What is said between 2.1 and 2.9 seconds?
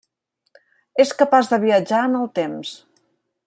el temps.